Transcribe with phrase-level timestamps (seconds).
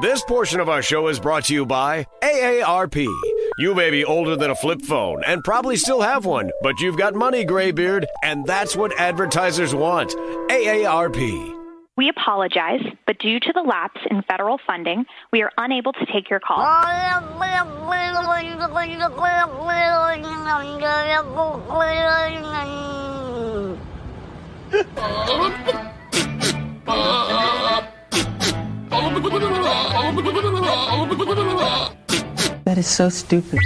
[0.00, 3.04] This portion of our show is brought to you by AARP.
[3.58, 6.96] You may be older than a flip phone and probably still have one, but you've
[6.96, 10.10] got money, graybeard, and that's what advertisers want.
[10.50, 11.52] AARP.
[11.96, 16.30] We apologize, but due to the lapse in federal funding, we are unable to take
[16.30, 16.60] your call.
[29.08, 31.90] おぐぐぐぐるんわおぐぐぐるんわおぐぐぐるんわ。
[32.68, 33.60] That is so stupid.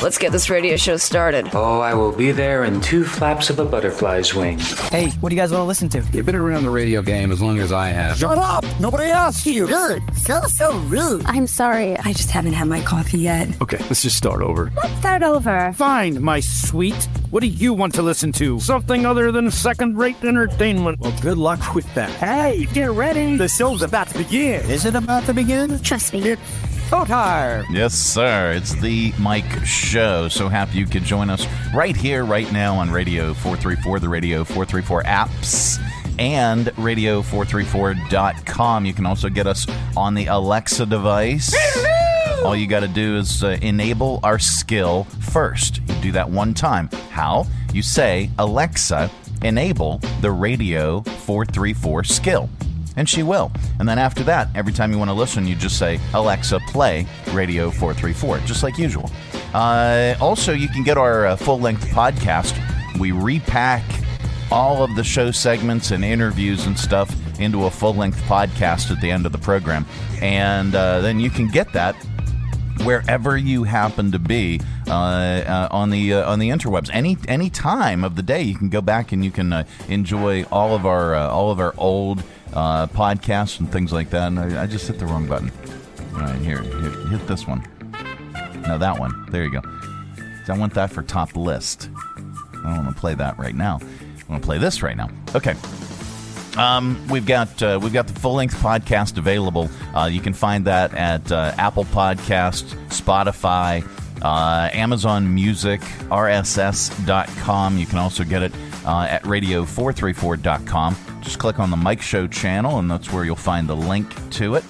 [0.00, 1.48] Let's get this radio show started.
[1.54, 4.60] Oh, I will be there in two flaps of a butterfly's wing.
[4.92, 6.04] Hey, what do you guys want to listen to?
[6.12, 8.16] You've been around the radio game as long as I have.
[8.16, 8.64] Shut up!
[8.78, 9.66] Nobody asked you!
[9.66, 10.04] Rude.
[10.16, 11.24] So, so rude.
[11.26, 13.60] I'm sorry, I just haven't had my coffee yet.
[13.60, 14.70] Okay, let's just start over.
[14.76, 15.72] Let's start over.
[15.72, 17.08] Fine, my sweet.
[17.30, 18.60] What do you want to listen to?
[18.60, 21.00] Something other than second rate entertainment.
[21.00, 22.10] Well, good luck with that.
[22.10, 23.36] Hey, get ready.
[23.36, 24.64] The show's about to begin.
[24.70, 25.80] Is it about to begin?
[25.80, 26.20] Trust me.
[26.20, 26.40] It's
[26.90, 27.64] time.
[27.70, 28.52] Yes, sir.
[28.52, 30.28] It's the Mike Show.
[30.28, 34.44] So happy you could join us right here, right now on Radio 434, the Radio
[34.44, 35.78] 434 apps,
[36.18, 38.84] and radio434.com.
[38.86, 41.54] You can also get us on the Alexa device.
[42.44, 45.80] All you got to do is uh, enable our skill first.
[45.88, 46.88] You do that one time.
[47.10, 47.46] How?
[47.72, 49.10] You say, Alexa,
[49.42, 52.48] enable the Radio 434 skill.
[52.96, 53.50] And she will.
[53.78, 57.06] And then after that, every time you want to listen, you just say, Alexa, play
[57.32, 59.10] Radio 434, just like usual.
[59.52, 62.56] Uh, also, you can get our uh, full length podcast.
[62.98, 63.82] We repack
[64.50, 69.00] all of the show segments and interviews and stuff into a full length podcast at
[69.00, 69.86] the end of the program.
[70.22, 71.96] And uh, then you can get that
[72.82, 76.90] wherever you happen to be uh, uh, on the uh, on the interwebs.
[76.92, 80.44] Any any time of the day, you can go back and you can uh, enjoy
[80.44, 82.22] all of our uh, all of our old
[82.54, 84.28] uh, podcasts and things like that.
[84.28, 85.52] And I, I just hit the wrong button.
[86.14, 87.66] All right, here, hit, hit this one.
[88.66, 89.26] No, that one.
[89.30, 89.62] There you go.
[90.48, 91.90] I want that for top list.
[92.16, 93.80] I don't want to play that right now.
[93.82, 95.08] I want to play this right now.
[95.34, 95.54] Okay.
[96.56, 99.68] Um, we've got uh, we've got the full length podcast available.
[99.94, 103.84] Uh, you can find that at uh, Apple Podcast, Spotify,
[104.22, 107.78] uh, Amazon Music, RSS.com.
[107.78, 108.52] You can also get it
[108.84, 110.96] uh, at radio434.com.
[111.22, 114.54] Just click on the Mike Show channel, and that's where you'll find the link to
[114.54, 114.64] it,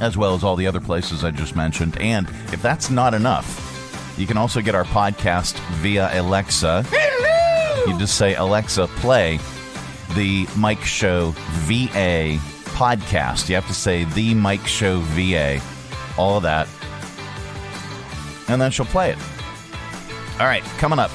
[0.00, 1.98] as well as all the other places I just mentioned.
[2.00, 6.84] And if that's not enough, you can also get our podcast via Alexa.
[7.86, 9.38] You just say, Alexa, play
[10.14, 11.30] the Mike Show
[11.66, 12.38] VA
[12.74, 13.48] podcast.
[13.48, 15.60] You have to say the Mike Show VA,
[16.16, 16.68] all of that,
[18.48, 19.18] and then she'll play it.
[20.40, 21.10] All right, coming up,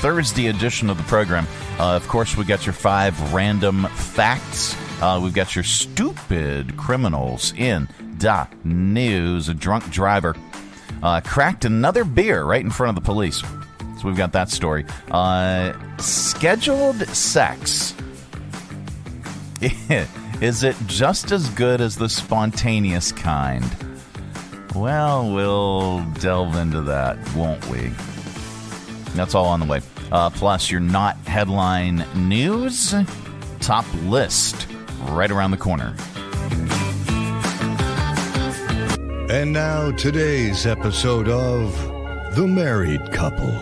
[0.00, 1.46] Thursday edition of the program.
[1.78, 4.76] Uh, of course, we got your five random facts.
[5.02, 7.88] Uh, we've got your stupid criminals in
[8.18, 9.48] da news.
[9.48, 10.36] A drunk driver
[11.02, 13.40] uh, cracked another beer right in front of the police.
[13.40, 14.86] So we've got that story.
[15.10, 17.94] Uh, scheduled sex.
[20.40, 23.64] Is it just as good as the spontaneous kind?
[24.74, 27.90] Well, we'll delve into that, won't we?
[29.18, 29.80] That's all on the way.
[30.12, 32.94] Uh, plus, your not headline news
[33.60, 34.68] top list
[35.08, 35.94] right around the corner.
[39.30, 41.74] And now, today's episode of
[42.36, 43.52] The Married Couple.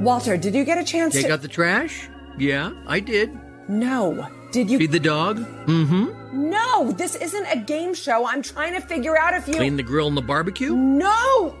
[0.00, 1.32] Walter, did you get a chance Take to.
[1.32, 2.08] out the trash?
[2.36, 3.36] Yeah, I did.
[3.68, 4.28] No.
[4.52, 4.78] Did you.
[4.78, 5.38] Feed the dog?
[5.38, 6.50] Mm-hmm.
[6.50, 8.26] No, this isn't a game show.
[8.26, 9.54] I'm trying to figure out if you.
[9.54, 10.76] Clean the grill and the barbecue?
[10.76, 11.56] No!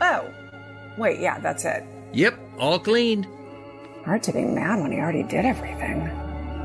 [0.00, 0.30] Oh.
[0.96, 1.84] Wait, yeah, that's it.
[2.14, 3.26] Yep, all cleaned.
[4.04, 6.10] Hard to be mad when he already did everything.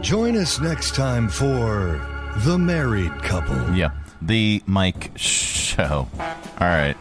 [0.01, 2.05] Join us next time for
[2.39, 3.75] The Married Couple.
[3.75, 3.91] Yeah,
[4.22, 6.07] the Mike Show.
[6.19, 6.27] All
[6.59, 6.95] right.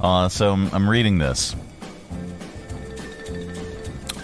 [0.00, 1.54] Uh, so I'm, I'm reading this.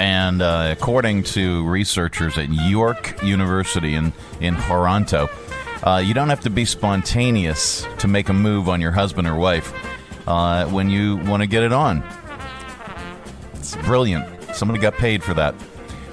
[0.01, 5.29] And uh, according to researchers at York University in, in Toronto,
[5.83, 9.35] uh, you don't have to be spontaneous to make a move on your husband or
[9.35, 9.73] wife
[10.29, 12.05] uh, when you want to get it on.
[13.89, 14.55] Brilliant.
[14.55, 15.55] Somebody got paid for that.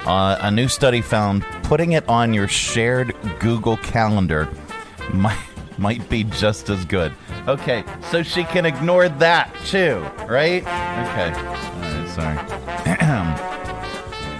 [0.06, 4.48] Uh, a new study found putting it on your shared Google Calendar
[5.13, 5.38] might,
[5.77, 7.12] might be just as good.
[7.50, 10.62] Okay, so she can ignore that too, right?
[10.62, 11.33] Okay.
[11.33, 12.07] All right,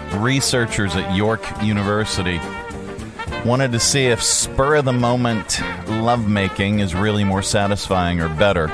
[0.08, 0.22] sorry.
[0.24, 2.40] Researchers at York University
[3.44, 5.60] wanted to see if spur of the moment
[5.90, 8.68] lovemaking is really more satisfying or better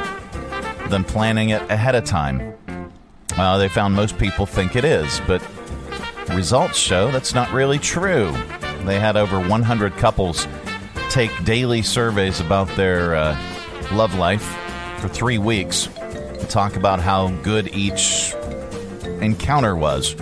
[0.89, 2.53] than planning it ahead of time.
[3.41, 5.41] Uh, they found most people think it is, but
[6.29, 8.31] results show that's not really true.
[8.85, 10.47] They had over 100 couples
[11.09, 13.35] take daily surveys about their uh,
[13.93, 14.43] Love Life
[14.99, 18.35] for three weeks to talk about how good each
[19.21, 20.13] encounter was.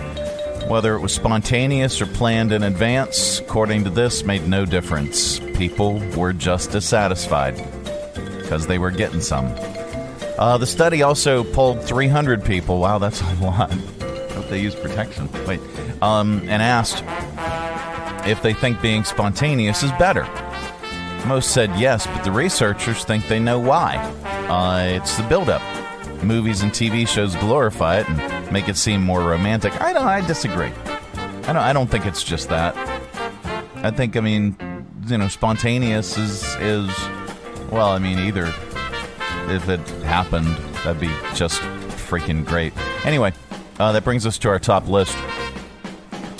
[0.66, 5.40] Whether it was spontaneous or planned in advance, according to this, made no difference.
[5.58, 7.62] People were just as satisfied
[8.38, 9.54] because they were getting some.
[10.38, 12.78] Uh, the study also polled 300 people.
[12.78, 13.72] Wow, that's a lot.
[13.72, 15.28] Hope they use protection.
[15.46, 15.60] Wait.
[16.02, 17.04] Um, and asked
[18.26, 20.26] if they think being spontaneous is better.
[21.26, 23.96] Most said yes, but the researchers think they know why.
[24.48, 25.62] Uh, it's the buildup.
[26.22, 29.78] Movies and TV shows glorify it and make it seem more romantic.
[29.80, 30.06] I don't.
[30.06, 30.72] I disagree.
[31.44, 31.56] I don't.
[31.56, 32.74] I don't think it's just that.
[33.76, 34.16] I think.
[34.16, 34.56] I mean,
[35.06, 36.88] you know, spontaneous is is
[37.70, 37.88] well.
[37.88, 38.52] I mean, either
[39.50, 40.48] if it happened,
[40.84, 41.60] that'd be just
[42.10, 42.72] freaking great.
[43.04, 43.32] Anyway,
[43.78, 45.16] uh, that brings us to our top list.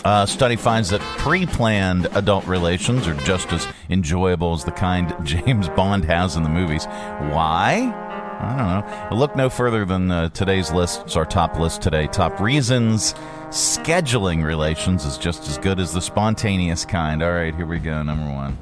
[0.05, 5.69] Uh, study finds that pre-planned adult relations are just as enjoyable as the kind James
[5.71, 6.87] Bond has in the movies.
[6.87, 7.93] Why?
[8.41, 9.17] I don't know.
[9.17, 11.03] Look no further than uh, today's list.
[11.03, 12.07] It's our top list today.
[12.07, 13.15] Top reasons
[13.51, 17.23] scheduling relations is just as good as the spontaneous kind.
[17.23, 18.03] All right, here we go.
[18.03, 18.57] Number one.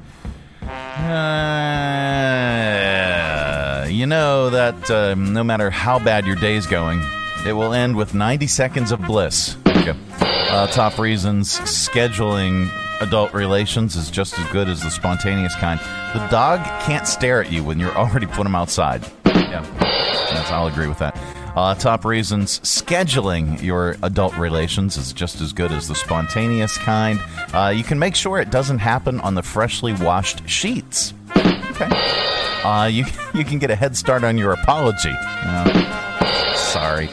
[0.61, 1.69] Uh,
[3.87, 7.01] you know that uh, no matter how bad your day's going,
[7.45, 9.55] it will end with 90 seconds of bliss.
[9.65, 12.69] Uh, top reasons scheduling
[13.01, 15.79] adult relations is just as good as the spontaneous kind.
[16.13, 19.05] The dog can't stare at you when you're already put him outside.
[19.25, 19.63] Yeah,
[20.49, 21.17] I'll agree with that.
[21.55, 27.19] Uh, top reasons scheduling your adult relations is just as good as the spontaneous kind.
[27.53, 31.13] Uh, you can make sure it doesn't happen on the freshly washed sheets.
[31.81, 31.89] Okay.
[32.63, 35.13] Uh, you you can get a head start on your apology.
[35.15, 37.09] Uh, sorry.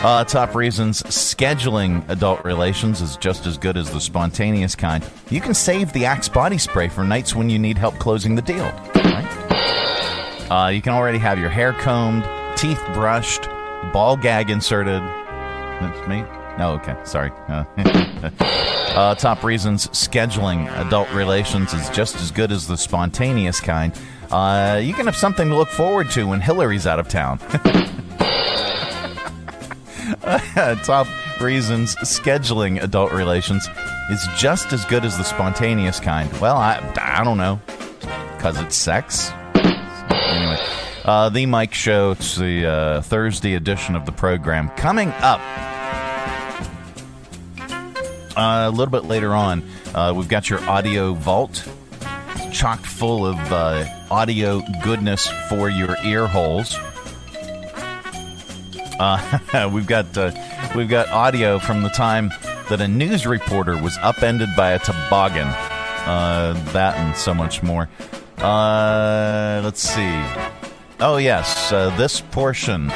[0.00, 5.04] Uh, top reasons scheduling adult relations is just as good as the spontaneous kind.
[5.28, 8.42] You can save the Axe body spray for nights when you need help closing the
[8.42, 8.70] deal.
[8.94, 10.46] Right?
[10.48, 12.24] Uh, you can already have your hair combed,
[12.56, 13.48] teeth brushed,
[13.92, 15.02] ball gag inserted.
[15.02, 16.24] That's me?
[16.58, 17.30] No, okay, sorry.
[17.46, 17.64] Uh,
[18.94, 23.96] uh, top reasons scheduling adult relations is just as good as the spontaneous kind.
[24.30, 27.38] Uh, you can have something to look forward to when Hillary's out of town.
[30.82, 31.06] top
[31.40, 33.68] reasons scheduling adult relations
[34.10, 36.30] is just as good as the spontaneous kind.
[36.40, 37.60] Well, I, I don't know.
[38.36, 39.30] Because it's sex?
[39.54, 40.58] Anyway,
[41.04, 42.12] uh, The Mike Show.
[42.12, 44.70] It's the uh, Thursday edition of the program.
[44.70, 45.77] Coming up uh,
[48.38, 49.62] a little bit later on,
[49.94, 51.68] uh, we've got your audio vault.
[52.52, 56.76] Chock full of uh, audio goodness for your ear holes.
[58.98, 60.32] Uh, we've got uh,
[60.74, 62.30] we've got audio from the time
[62.68, 65.48] that a news reporter was upended by a toboggan.
[65.48, 67.88] Uh, that and so much more.
[68.38, 70.24] Uh, let's see.
[71.00, 72.90] Oh yes, uh, this portion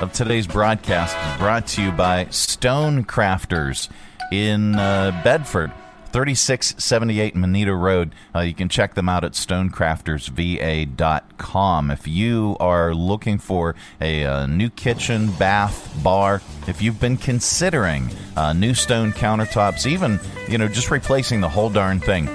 [0.00, 3.88] of today's broadcast is brought to you by Stone Crafters
[4.32, 5.72] in uh, Bedford.
[6.12, 8.14] 3678 Moneta Road.
[8.34, 11.90] Uh, you can check them out at stonecraftersva.com.
[11.90, 18.08] If you are looking for a, uh, new kitchen, bath, bar, if you've been considering
[18.34, 20.18] uh, new stone countertops, even
[20.48, 22.28] you know just replacing the whole darn thing,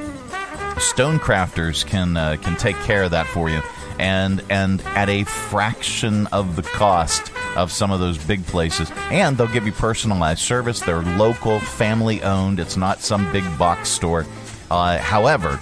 [0.76, 3.62] Stonecrafters can uh, can take care of that for you
[4.00, 8.92] and and at a fraction of the cost of some of those big places.
[9.10, 10.80] And they'll give you personalized service.
[10.80, 12.60] They're local, family owned.
[12.60, 14.26] It's not some big box store.
[14.70, 15.58] Uh, however,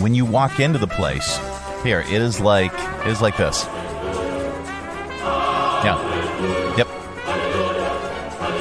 [0.00, 1.38] when you walk into the place,
[1.82, 2.72] here it is like
[3.04, 3.64] it is like this.
[5.84, 5.98] Yeah.
[6.76, 6.88] Yep.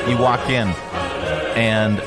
[0.10, 0.68] You walk in,
[1.56, 1.98] and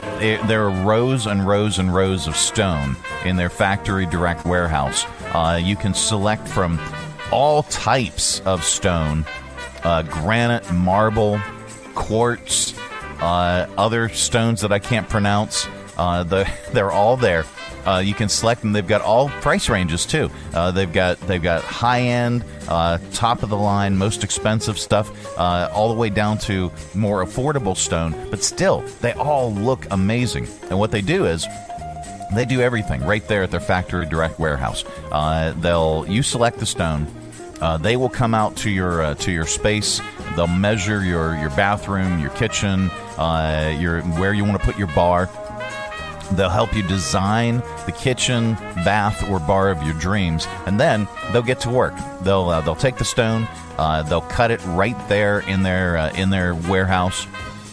[0.48, 5.06] there are rows and rows and rows of stone in their factory direct warehouse.
[5.32, 6.78] Uh, you can select from
[7.32, 9.24] all types of stone
[9.86, 11.40] uh, granite, marble,
[11.94, 12.76] quartz,
[13.20, 15.68] uh, other stones that I can't pronounce.
[15.96, 17.44] Uh, the, they're all there.
[17.86, 18.72] Uh, you can select them.
[18.72, 20.28] They've got all price ranges too.
[20.52, 25.38] Uh, they've got they've got high end, uh, top of the line, most expensive stuff,
[25.38, 28.12] uh, all the way down to more affordable stone.
[28.28, 30.48] But still, they all look amazing.
[30.68, 31.46] And what they do is
[32.34, 34.84] they do everything right there at their factory direct warehouse.
[35.12, 37.06] Uh, they'll you select the stone.
[37.60, 40.00] Uh, they will come out to your uh, to your space.
[40.34, 44.88] They'll measure your your bathroom, your kitchen, uh, your where you want to put your
[44.88, 45.30] bar.
[46.32, 51.42] They'll help you design the kitchen, bath, or bar of your dreams, and then they'll
[51.42, 51.94] get to work.
[52.22, 53.48] They'll uh, they'll take the stone,
[53.78, 57.26] uh, they'll cut it right there in their uh, in their warehouse,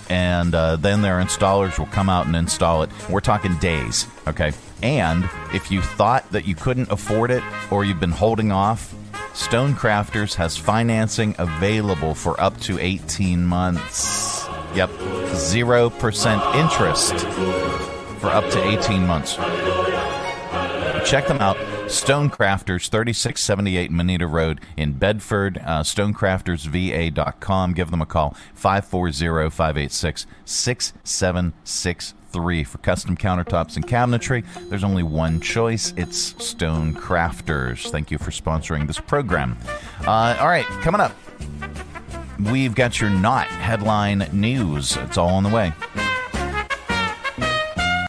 [0.10, 2.92] and uh, then their installers will come out and install it.
[3.10, 4.54] We're talking days, okay?
[4.82, 8.94] And if you thought that you couldn't afford it or you've been holding off,
[9.34, 14.46] Stonecrafters has financing available for up to 18 months.
[14.76, 17.14] Yep, 0% interest
[18.20, 19.36] for up to 18 months.
[21.10, 21.58] Check them out.
[21.88, 25.58] Stonecrafters, 3678 Moneta Road in Bedford.
[25.58, 27.74] Uh, StonecraftersVA.com.
[27.74, 32.23] Give them a call, 540 586 6763.
[32.34, 37.92] For custom countertops and cabinetry, there's only one choice it's Stone Crafters.
[37.92, 39.56] Thank you for sponsoring this program.
[40.08, 41.16] Uh, all right, coming up,
[42.52, 44.98] we've got your not headline news.
[44.98, 45.74] It's all on the way.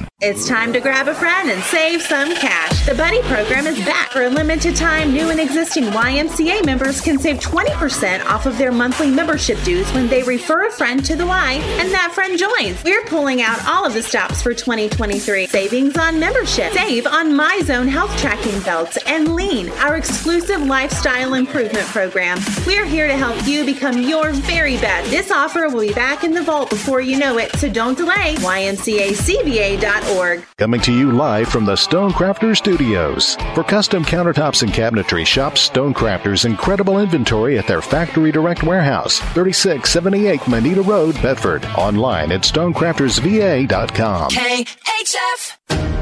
[0.00, 0.09] Brown.
[0.22, 2.84] It's time to grab a friend and save some cash.
[2.84, 5.14] The Buddy program is back for a limited time.
[5.14, 10.08] New and existing YMCA members can save 20% off of their monthly membership dues when
[10.08, 12.84] they refer a friend to the Y and that friend joins.
[12.84, 15.46] We're pulling out all of the stops for 2023.
[15.46, 16.74] Savings on membership.
[16.74, 22.38] Save on MyZone health tracking belts and Lean, our exclusive lifestyle improvement program.
[22.66, 25.10] We're here to help you become your very best.
[25.10, 28.34] This offer will be back in the vault before you know it, so don't delay.
[28.34, 30.09] YMCACVA.org.
[30.58, 33.36] Coming to you live from the Stonecrafters Studios.
[33.54, 40.48] For custom countertops and cabinetry, shop Stonecrafters' incredible inventory at their Factory Direct Warehouse, 3678
[40.48, 41.64] Moneta Road, Bedford.
[41.76, 44.30] Online at stonecraftersva.com.
[44.30, 45.56] KHF.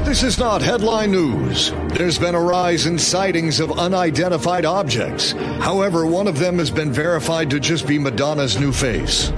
[0.05, 1.71] This is not headline news.
[1.89, 5.33] There's been a rise in sightings of unidentified objects.
[5.59, 9.31] However, one of them has been verified to just be Madonna's new face.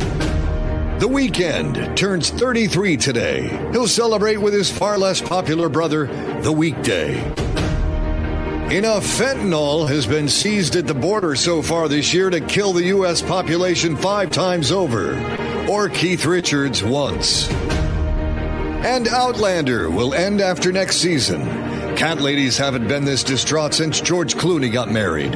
[1.02, 3.48] The Weeknd turns 33 today.
[3.72, 6.06] He'll celebrate with his far less popular brother,
[6.44, 7.18] The Weekday.
[8.70, 12.84] Enough fentanyl has been seized at the border so far this year to kill the
[12.84, 13.24] U.S.
[13.24, 15.16] population five times over,
[15.68, 17.50] or Keith Richards once.
[17.50, 21.42] And Outlander will end after next season.
[21.96, 25.34] Cat ladies haven't been this distraught since George Clooney got married.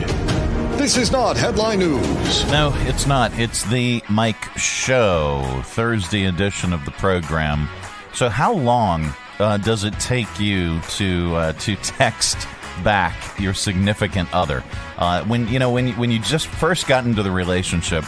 [0.86, 2.46] This is not headline news.
[2.52, 3.34] No, it's not.
[3.40, 7.68] It's the Mike Show, Thursday edition of the program.
[8.14, 12.48] So, how long uh, does it take you to uh, to text
[12.84, 14.64] back your significant other
[15.00, 18.06] uh, when you know when when you just first got into the relationship?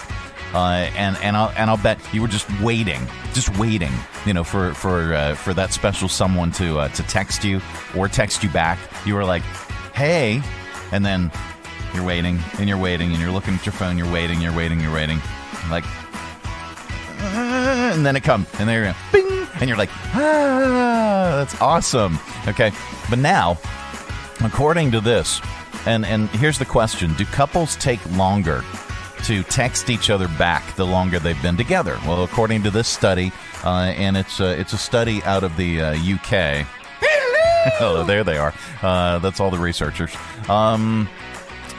[0.54, 3.02] Uh, and and I'll and I'll bet you were just waiting,
[3.34, 3.92] just waiting,
[4.24, 7.60] you know, for for uh, for that special someone to uh, to text you
[7.98, 8.78] or text you back.
[9.04, 9.42] You were like,
[9.96, 10.44] "Hey,"
[10.92, 11.32] and then
[11.94, 13.98] you're waiting and you're waiting and you're looking at your phone.
[13.98, 14.42] You're waiting.
[14.42, 14.80] You're waiting.
[14.80, 15.20] You're waiting.
[15.70, 15.86] Like,
[17.20, 22.20] and then it comes and there, bing, and you're like, ah, that's awesome.
[22.48, 22.72] Okay,
[23.10, 23.58] but now,
[24.44, 25.42] according to this,
[25.86, 28.64] and and here's the question: Do couples take longer?
[29.24, 31.98] To text each other back the longer they've been together.
[32.06, 33.34] Well, according to this study,
[33.66, 36.66] uh, and it's a, it's a study out of the uh, UK.
[37.82, 38.54] oh, there they are.
[38.82, 40.16] Uh, that's all the researchers.
[40.48, 41.10] Um,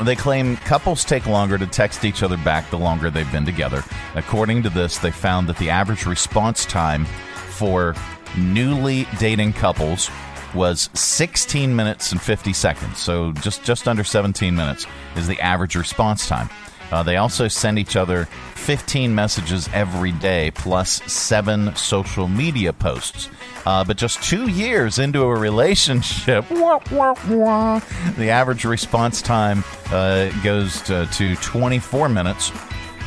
[0.03, 3.83] they claim couples take longer to text each other back the longer they've been together.
[4.15, 7.95] According to this, they found that the average response time for
[8.37, 10.11] newly dating couples
[10.55, 12.99] was 16 minutes and 50 seconds.
[12.99, 14.87] So just just under 17 minutes
[15.17, 16.49] is the average response time.
[16.91, 23.29] Uh, they also send each other 15 messages every day plus seven social media posts.
[23.67, 27.81] Uh, but just two years into a relationship, wah, wah, wah,
[28.17, 32.51] the average response time uh, goes to, to 24 minutes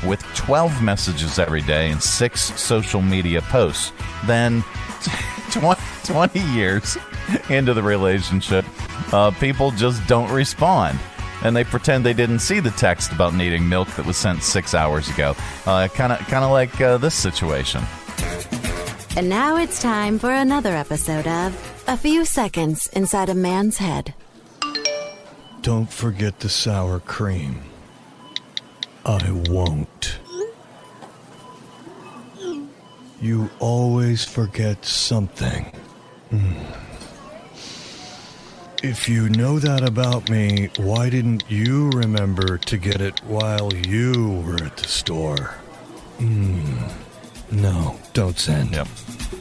[0.06, 3.92] with 12 messages every day and six social media posts.
[4.26, 4.64] Then
[5.52, 6.98] 20, 20 years
[7.50, 8.66] into the relationship,
[9.14, 11.00] uh, people just don't respond
[11.44, 14.74] and they pretend they didn't see the text about needing milk that was sent six
[14.74, 15.34] hours ago.
[15.66, 17.84] Kind of, kind of like uh, this situation.
[19.18, 24.14] And now it's time for another episode of A Few Seconds Inside a Man's Head.
[25.62, 27.60] Don't forget the sour cream.
[29.06, 30.20] I won't.
[33.20, 35.72] You always forget something.
[36.32, 36.81] Mm.
[38.84, 44.44] If you know that about me, why didn't you remember to get it while you
[44.46, 45.56] were at the store?
[46.18, 46.92] Mm.
[47.52, 48.74] No, don't send.
[48.74, 48.88] him.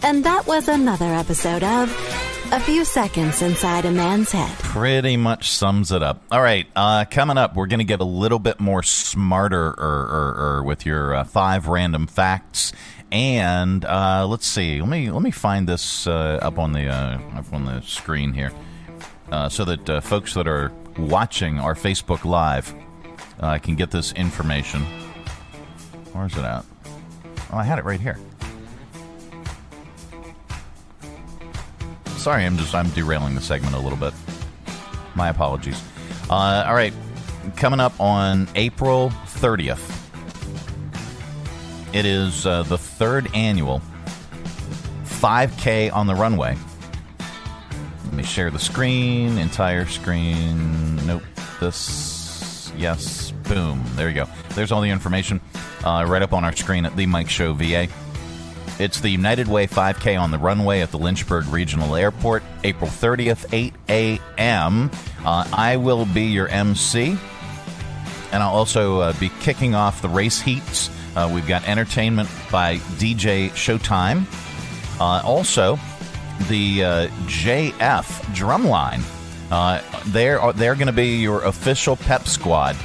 [0.02, 1.90] And that was another episode of
[2.52, 4.50] A few seconds inside a man's head.
[4.59, 6.20] Pretty much sums it up.
[6.30, 9.75] All right, uh, coming up, we're going to get a little bit more smarter er,
[9.78, 12.73] er, er, with your uh, five random facts.
[13.12, 14.80] And uh, let's see.
[14.80, 18.32] Let me let me find this uh, up on the uh, up on the screen
[18.32, 18.52] here,
[19.30, 22.75] uh, so that uh, folks that are watching our Facebook Live
[23.40, 24.82] uh, can get this information.
[26.12, 26.64] Where's it at?
[27.52, 28.18] Oh, I had it right here.
[32.16, 34.12] Sorry, I'm just I'm derailing the segment a little bit.
[35.14, 35.82] My apologies.
[36.28, 36.92] Uh, all right,
[37.56, 39.96] coming up on April 30th.
[41.92, 43.80] It is uh, the third annual
[45.04, 46.56] 5K on the runway.
[48.11, 50.97] Let me share the screen, entire screen.
[51.07, 51.23] Nope.
[51.61, 53.85] This, yes, boom.
[53.95, 54.26] There you go.
[54.57, 55.40] There's all the information
[55.85, 57.87] uh, right up on our screen at the Mike Show VA.
[58.81, 63.47] It's the United Way 5K on the runway at the Lynchburg Regional Airport, April 30th,
[63.52, 64.90] 8 a.m.
[65.25, 67.17] Uh, I will be your MC,
[68.33, 70.90] and I'll also uh, be kicking off the race heats.
[71.14, 74.25] Uh, we've got entertainment by DJ Showtime.
[74.99, 75.79] Uh, also,
[76.49, 78.04] the uh, JF
[78.35, 79.02] Drumline.
[79.50, 82.76] Uh, they're they're going to be your official pep squad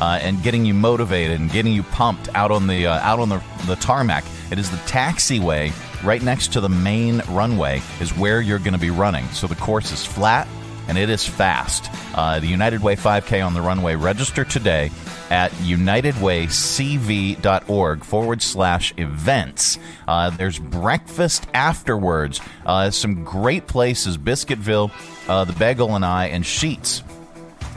[0.00, 3.28] uh, and getting you motivated and getting you pumped out on the uh, out on
[3.28, 4.24] the, the tarmac.
[4.50, 5.72] It is the taxiway
[6.04, 9.26] right next to the main runway is where you're going to be running.
[9.28, 10.46] So the course is flat
[10.88, 11.90] and it is fast.
[12.14, 13.94] Uh, the United Way 5K on the runway.
[13.94, 14.90] Register today
[15.30, 19.78] at unitedwaycv.org forward slash events.
[20.06, 22.40] Uh, there's breakfast afterwards.
[22.66, 24.18] Uh, some great places.
[24.18, 24.90] Biscuitville,
[25.28, 27.02] uh, the Bagel and I, and Sheetz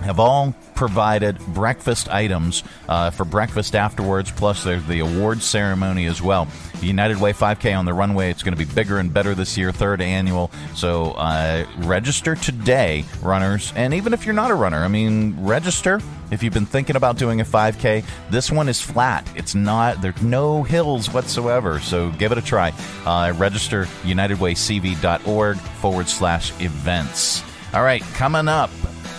[0.03, 4.31] have all provided breakfast items uh, for breakfast afterwards.
[4.31, 6.47] Plus, there's the award ceremony as well.
[6.81, 8.29] United Way 5K on the runway.
[8.29, 10.51] It's going to be bigger and better this year, third annual.
[10.75, 13.73] So uh, register today, runners.
[13.75, 16.01] And even if you're not a runner, I mean, register.
[16.29, 19.27] If you've been thinking about doing a 5K, this one is flat.
[19.35, 21.79] It's not, there's no hills whatsoever.
[21.79, 22.73] So give it a try.
[23.05, 27.43] Uh, register unitedwaycv.org forward slash events.
[27.73, 28.69] All right, coming up,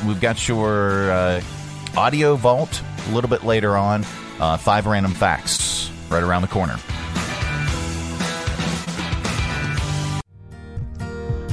[0.07, 1.43] we've got your uh,
[1.97, 4.05] audio vault a little bit later on.
[4.39, 6.77] Uh, five random facts right around the corner.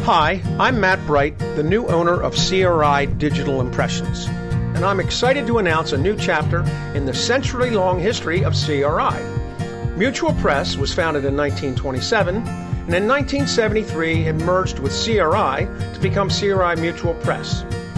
[0.03, 5.58] Hi, I'm Matt Bright, the new owner of CRI Digital Impressions, and I'm excited to
[5.58, 6.62] announce a new chapter
[6.93, 9.19] in the century long history of CRI.
[9.97, 16.29] Mutual Press was founded in 1927, and in 1973 it merged with CRI to become
[16.29, 17.65] CRI Mutual Press.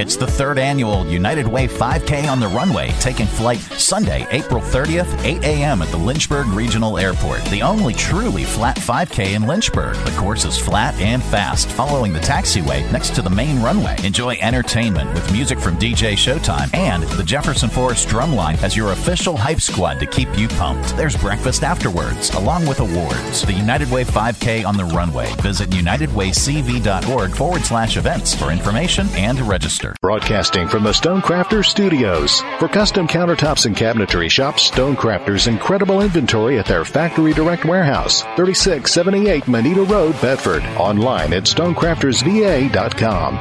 [0.00, 5.22] It's the third annual United Way 5K on the runway, taking flight Sunday, April 30th,
[5.22, 5.82] 8 a.m.
[5.82, 7.44] at the Lynchburg Regional Airport.
[7.50, 9.96] The only truly flat 5K in Lynchburg.
[10.06, 13.94] The course is flat and fast, following the taxiway next to the main runway.
[14.02, 19.36] Enjoy entertainment with music from DJ Showtime and the Jefferson Forest Drumline as your official
[19.36, 20.96] hype squad to keep you pumped.
[20.96, 23.42] There's breakfast afterwards, along with awards.
[23.42, 25.30] The United Way 5K on the runway.
[25.42, 29.89] Visit unitedwaycv.org forward slash events for information and to register.
[30.00, 32.40] Broadcasting from the Stonecrafters Studios.
[32.58, 39.48] For custom countertops and cabinetry, shop Stonecrafters' incredible inventory at their Factory Direct Warehouse, 3678
[39.48, 40.62] Moneta Road, Bedford.
[40.76, 43.38] Online at stonecraftersva.com.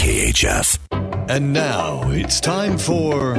[0.00, 0.78] KHF.
[1.28, 3.36] And now it's time for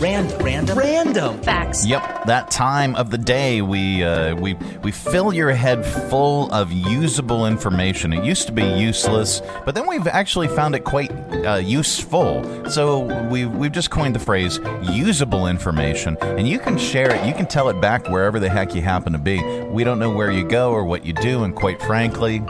[0.00, 1.86] random, random, random facts.
[1.86, 6.72] Yep, that time of the day we uh, we we fill your head full of
[6.72, 8.12] usable information.
[8.12, 11.10] It used to be useless, but then we've actually found it quite
[11.44, 12.44] uh, useful.
[12.70, 17.26] So we we've just coined the phrase usable information, and you can share it.
[17.26, 19.42] You can tell it back wherever the heck you happen to be.
[19.64, 22.42] We don't know where you go or what you do, and quite frankly,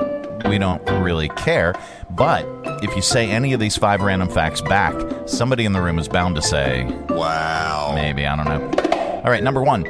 [0.49, 1.75] we don't really care.
[2.17, 2.47] But
[2.83, 4.95] if you say any of these five random facts back,
[5.27, 7.93] somebody in the room is bound to say, Wow.
[7.95, 9.21] Maybe, I don't know.
[9.25, 9.85] All right, number one.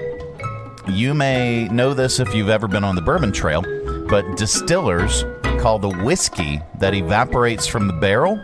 [0.89, 3.63] You may know this if you've ever been on the bourbon trail,
[4.09, 5.25] but distillers
[5.59, 8.39] call the whiskey that evaporates from the barrel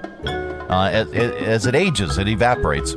[0.70, 2.94] Uh, as, as it ages, it evaporates.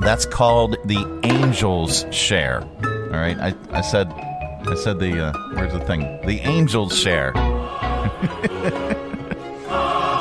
[0.00, 2.62] That's called the angel's share.
[2.82, 4.08] All right, I, I said,
[4.66, 6.00] I said the uh, where's the thing?
[6.26, 7.32] The angel's share.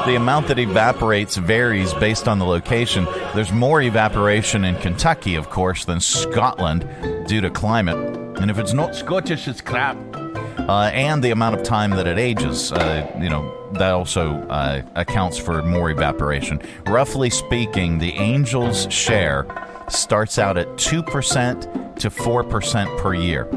[0.06, 3.06] the amount that evaporates varies based on the location.
[3.36, 6.88] There's more evaporation in Kentucky, of course, than Scotland
[7.28, 7.98] due to climate.
[8.40, 9.98] And if it's not Scottish, it's crap.
[10.16, 14.82] Uh, and the amount of time that it ages, uh, you know, that also uh,
[14.96, 16.62] accounts for more evaporation.
[16.86, 19.46] Roughly speaking, the angel's share
[19.90, 23.48] starts out at 2% to 4% per year.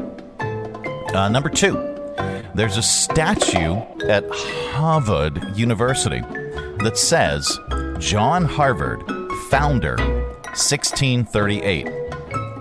[1.15, 1.94] Uh, number two,
[2.55, 3.75] there's a statue
[4.07, 4.23] at
[4.71, 6.21] Harvard University
[6.79, 7.59] that says
[7.99, 9.03] John Harvard,
[9.49, 9.97] founder,
[10.55, 11.89] 1638.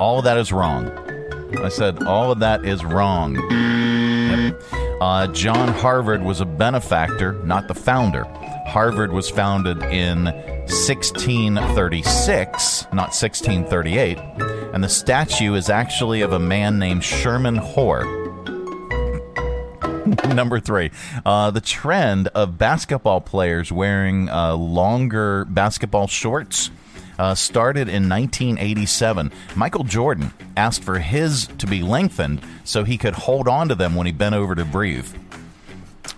[0.00, 0.90] All of that is wrong.
[1.59, 3.37] I said all of that is wrong.
[5.00, 8.24] Uh, John Harvard was a benefactor, not the founder.
[8.66, 14.18] Harvard was founded in 1636, not 1638,
[14.72, 18.23] and the statue is actually of a man named Sherman Hoar.
[20.28, 20.90] Number three,
[21.24, 26.70] uh, the trend of basketball players wearing uh, longer basketball shorts.
[27.16, 29.30] Uh, started in 1987.
[29.54, 33.94] Michael Jordan asked for his to be lengthened so he could hold on to them
[33.94, 35.06] when he bent over to breathe.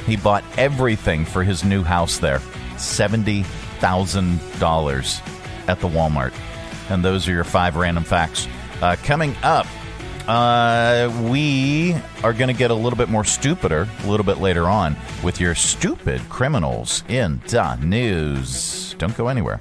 [0.07, 2.39] He bought everything for his new house there
[2.77, 6.33] $70,000 at the Walmart.
[6.89, 8.47] And those are your five random facts.
[8.81, 9.67] Uh, coming up,
[10.29, 14.67] uh, we are going to get a little bit more stupider a little bit later
[14.69, 18.95] on with your stupid criminals in the news.
[18.99, 19.61] Don't go anywhere.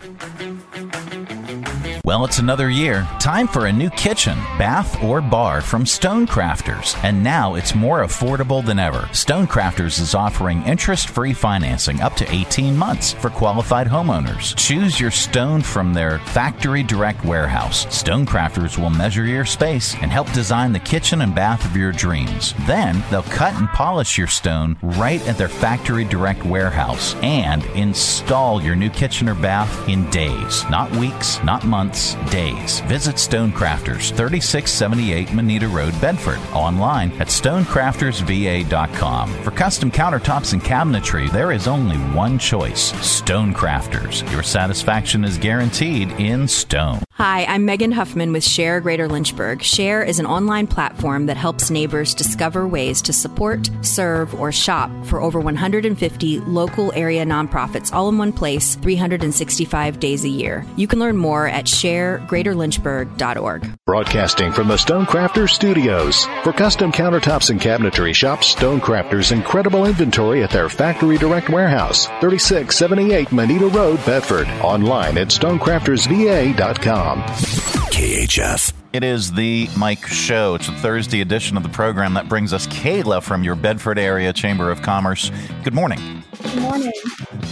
[2.06, 3.08] Well, it's another year.
[3.22, 7.02] Time for a new kitchen, bath, or bar from Stonecrafters.
[7.02, 9.08] And now it's more affordable than ever.
[9.14, 14.54] Stonecrafters is offering interest free financing up to 18 months for qualified homeowners.
[14.58, 17.86] Choose your stone from their factory direct warehouse.
[17.86, 22.54] Stonecrafters will measure your space and help design the kitchen and bath of your dreams.
[22.68, 28.62] Then they'll cut and polish your stone right at their factory direct warehouse and install
[28.62, 31.93] your new kitchen or bath in days, not weeks, not months
[32.32, 32.82] days.
[32.82, 36.40] Visit Stonecrafters, 3678 Moneta Road, Bedford.
[36.54, 39.34] Online at stonecraftersva.com.
[39.44, 44.30] For custom countertops and cabinetry, there is only one choice Stonecrafters.
[44.32, 47.04] Your satisfaction is guaranteed in stone.
[47.18, 49.62] Hi, I'm Megan Huffman with Share Greater Lynchburg.
[49.62, 54.90] Share is an online platform that helps neighbors discover ways to support, serve, or shop
[55.06, 60.66] for over 150 local area nonprofits all in one place 365 days a year.
[60.76, 63.70] You can learn more at sharegreaterlynchburg.org.
[63.86, 66.26] Broadcasting from the Stonecrafters Studios.
[66.44, 73.32] For custom countertops and cabinetry, shop Stonecrafters' incredible inventory at their factory direct warehouse, 3678
[73.32, 74.48] Moneta Road, Bedford.
[74.64, 77.03] Online at stonecraftersva.com.
[77.04, 78.72] KHF.
[78.94, 80.56] It is the Mike Show.
[80.56, 84.32] It's a Thursday edition of the program that brings us Kayla from your Bedford area
[84.32, 85.30] Chamber of Commerce.
[85.66, 86.24] Good morning.
[86.42, 86.94] Good morning.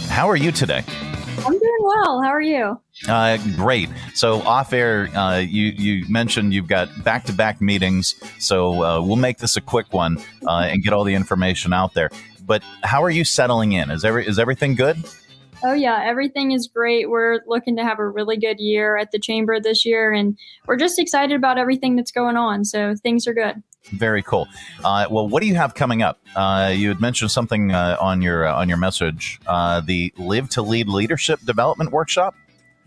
[0.08, 0.82] How are you today?
[1.44, 2.22] I'm doing well.
[2.22, 2.80] How are you?
[3.06, 3.90] Uh, great.
[4.14, 9.02] So off air, uh, you you mentioned you've got back to back meetings, so uh,
[9.02, 12.08] we'll make this a quick one uh, and get all the information out there.
[12.46, 13.90] But how are you settling in?
[13.90, 14.96] Is every is everything good?
[15.64, 17.08] Oh yeah, everything is great.
[17.08, 20.76] We're looking to have a really good year at the chamber this year, and we're
[20.76, 22.64] just excited about everything that's going on.
[22.64, 23.62] So things are good.
[23.86, 24.48] Very cool.
[24.84, 26.20] Uh, well, what do you have coming up?
[26.36, 30.48] Uh, you had mentioned something uh, on your uh, on your message, uh, the Live
[30.50, 32.34] to Lead Leadership Development Workshop.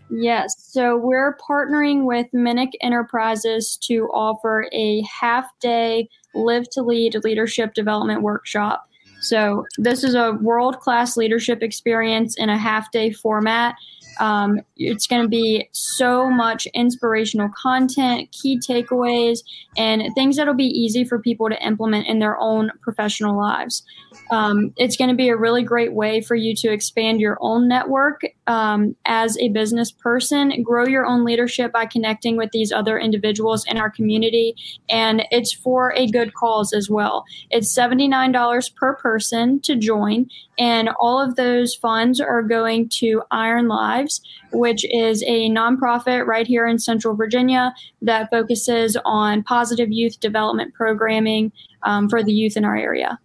[0.08, 0.54] Yes.
[0.58, 7.74] So we're partnering with Minic Enterprises to offer a half day Live to Lead Leadership
[7.74, 8.88] Development Workshop.
[9.20, 13.74] So this is a world class leadership experience in a half day format.
[14.18, 19.40] Um, it's going to be so much inspirational content, key takeaways,
[19.76, 23.82] and things that'll be easy for people to implement in their own professional lives.
[24.30, 27.68] Um, it's going to be a really great way for you to expand your own
[27.68, 32.98] network um, as a business person, grow your own leadership by connecting with these other
[32.98, 34.54] individuals in our community.
[34.88, 37.24] And it's for a good cause as well.
[37.50, 40.28] It's $79 per person to join.
[40.58, 44.20] And all of those funds are going to Iron Lives,
[44.52, 50.74] which is a nonprofit right here in Central Virginia that focuses on positive youth development
[50.74, 53.18] programming um, for the youth in our area.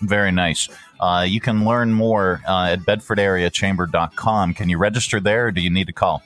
[0.00, 0.68] Very nice.
[1.00, 4.54] Uh, you can learn more uh, at bedfordareachamber.com.
[4.54, 6.22] Can you register there or do you need to call?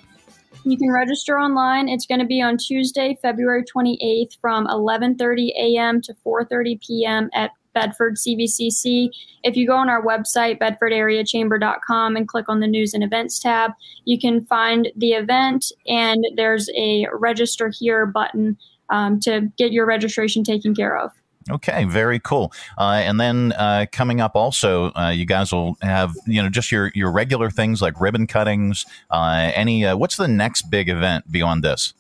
[0.65, 1.89] You can register online.
[1.89, 6.01] It's going to be on Tuesday, February 28th from 11:30 a.m.
[6.03, 7.31] to 4:30 p.m.
[7.35, 9.11] at Bedford CVCC.
[9.43, 13.73] If you go on our website, bedfordareachamber.com, and click on the News and Events tab,
[14.05, 18.57] you can find the event, and there's a Register Here button
[18.91, 21.11] um, to get your registration taken care of.
[21.51, 22.53] Okay, very cool.
[22.79, 26.71] Uh, and then uh, coming up, also, uh, you guys will have you know just
[26.71, 28.87] your your regular things like ribbon cuttings.
[29.11, 31.95] Uh, any uh, what's the next big event beyond this?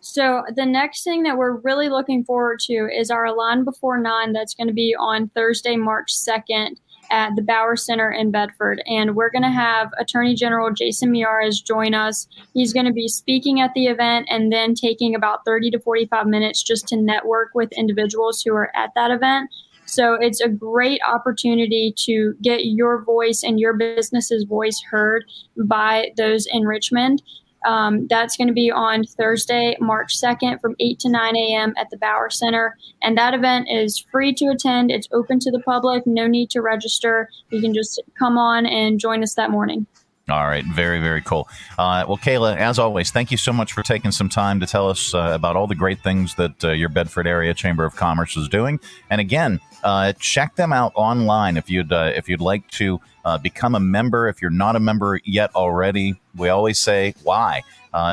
[0.00, 4.34] So the next thing that we're really looking forward to is our Align Before Nine.
[4.34, 6.78] That's going to be on Thursday, March second
[7.10, 8.82] at the Bower Center in Bedford.
[8.86, 12.26] And we're going to have Attorney General Jason Miyares join us.
[12.52, 16.26] He's going to be speaking at the event and then taking about 30 to 45
[16.26, 19.50] minutes just to network with individuals who are at that event.
[19.86, 25.24] So it's a great opportunity to get your voice and your business's voice heard
[25.56, 27.22] by those in Richmond.
[27.64, 31.74] Um, that's going to be on Thursday, March 2nd from 8 to 9 a.m.
[31.76, 32.76] at the Bower Center.
[33.02, 34.90] And that event is free to attend.
[34.90, 36.06] It's open to the public.
[36.06, 37.28] No need to register.
[37.50, 39.86] You can just come on and join us that morning.
[40.30, 41.46] All right, very, very cool.
[41.76, 44.88] Uh, well, Kayla, as always, thank you so much for taking some time to tell
[44.88, 48.34] us uh, about all the great things that uh, your Bedford Area Chamber of Commerce
[48.34, 48.80] is doing.
[49.10, 53.36] And again, uh, check them out online if you'd uh, if you'd like to uh,
[53.36, 54.26] become a member.
[54.26, 57.60] If you're not a member yet already, we always say why.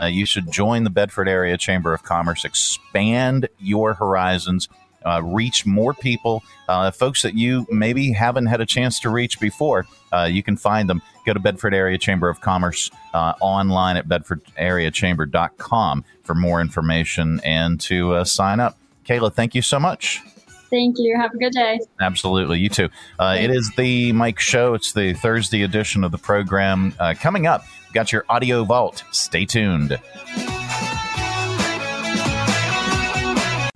[0.10, 4.68] you should join the Bedford Area Chamber of Commerce, expand your horizons
[5.06, 9.40] uh, reach more people, uh, folks that you maybe haven't had a chance to reach
[9.40, 9.86] before.
[10.12, 11.02] Uh, you can find them.
[11.26, 17.80] Go to Bedford Area Chamber of Commerce uh, online at bedfordareachamber.com for more information and
[17.82, 18.78] to uh, sign up.
[19.06, 20.22] Kayla, thank you so much.
[20.70, 21.18] Thank you.
[21.20, 21.80] Have a good day.
[22.00, 22.60] Absolutely.
[22.60, 22.90] You too.
[23.20, 24.74] Uh, it is the Mike Show.
[24.74, 26.94] It's the Thursday edition of the program.
[27.20, 29.04] coming up, got your audio vault.
[29.12, 30.00] Stay tuned.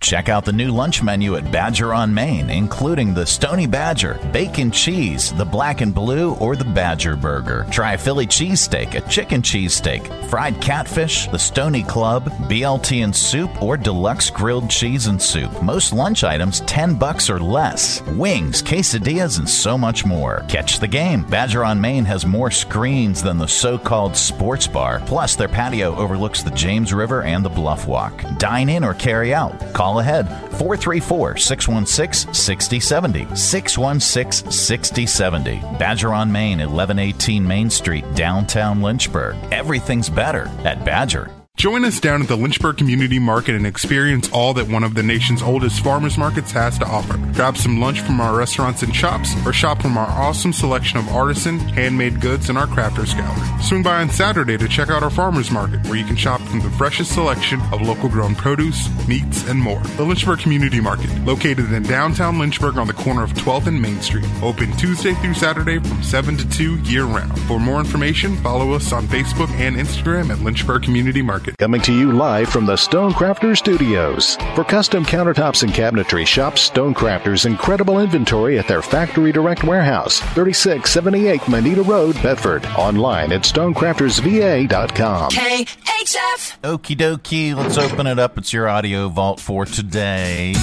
[0.06, 4.70] Check out the new lunch menu at Badger on Main, including the Stony Badger, bacon
[4.70, 7.66] cheese, the black and blue, or the Badger Burger.
[7.72, 13.50] Try a Philly cheesesteak, a chicken cheesesteak, fried catfish, the Stony Club, BLT and soup,
[13.64, 15.64] or deluxe grilled cheese and soup.
[15.64, 18.04] Most lunch items 10 bucks or less.
[18.04, 20.46] Wings, quesadillas, and so much more.
[20.48, 21.24] Catch the game.
[21.24, 25.02] Badger on Main has more screens than the so-called sports bar.
[25.08, 28.24] Plus, their patio overlooks the James River and the Bluff Walk.
[28.38, 29.60] Dine in or carry out.
[29.74, 30.28] Call ahead
[30.58, 33.36] 434 616 6070.
[33.36, 35.60] 616 6070.
[35.78, 39.36] Badger on Main, 1118 Main Street, downtown Lynchburg.
[39.52, 41.32] Everything's better at Badger.
[41.58, 45.02] Join us down at the Lynchburg Community Market and experience all that one of the
[45.02, 47.18] nation's oldest farmers markets has to offer.
[47.34, 51.08] Grab some lunch from our restaurants and shops, or shop from our awesome selection of
[51.08, 53.64] artisan, handmade goods in our crafters gallery.
[53.64, 56.72] Swing by on Saturday to check out our farmers market, where you can shop from
[56.72, 59.82] the freshest selection of local grown produce, meats, and more.
[59.98, 64.00] The Lynchburg Community Market, located in downtown Lynchburg on the corner of 12th and Main
[64.02, 67.38] Street, open Tuesday through Saturday from 7 to 2 year round.
[67.42, 71.58] For more information, follow us on Facebook and Instagram at Lynchburg Community Market.
[71.58, 74.38] Coming to you live from the Stonecrafter Studios.
[74.56, 81.48] For custom countertops and cabinetry, shop Stonecrafter's incredible inventory at their Factory Direct Warehouse, 3678
[81.50, 82.66] Moneta Road, Bedford.
[82.78, 85.32] Online at stonecraftersva.com.
[85.32, 86.45] KHF!
[86.64, 88.38] Okie dokie, let's open it up.
[88.38, 90.54] It's your audio vault for today.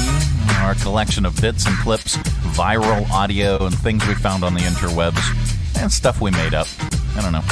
[0.58, 2.16] Our collection of bits and clips,
[2.56, 6.68] viral audio, and things we found on the interwebs, and stuff we made up.
[7.16, 7.42] I don't know.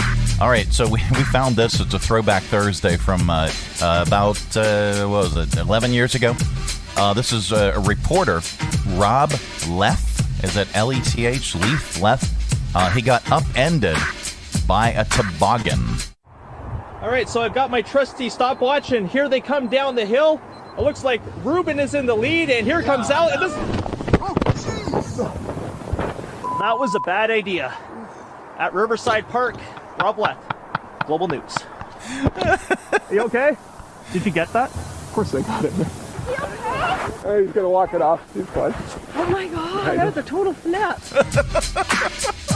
[0.40, 1.80] All right, so we, we found this.
[1.80, 3.50] It's a throwback Thursday from uh,
[3.82, 6.34] uh, about, uh, what was it, 11 years ago?
[6.96, 8.40] Uh, this is a, a, reporter,
[8.90, 9.32] Rob
[9.68, 10.44] Leff.
[10.44, 11.54] Is it L E T H?
[11.54, 12.00] Leaf?
[12.00, 12.24] Leff?
[12.74, 13.96] Uh, he got upended
[14.66, 15.80] by a toboggan.
[17.02, 20.38] All right, so I've got my trusty stopwatch, and here they come down the hill.
[20.76, 23.28] It looks like Ruben is in the lead, and here comes Al.
[23.40, 23.54] This...
[26.60, 27.74] That was a bad idea.
[28.58, 29.56] At Riverside Park,
[29.98, 30.36] Rob Leff,
[31.06, 31.56] Global News.
[32.36, 32.60] Are
[33.10, 33.56] you okay?
[34.12, 34.68] Did you get that?
[34.68, 35.72] Of course I got it.
[37.22, 38.22] Hey, he's gonna walk it off.
[38.34, 38.74] He's fine.
[39.14, 41.00] Oh my god, that was a total snap.